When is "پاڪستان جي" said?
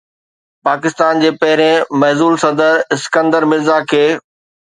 0.67-1.29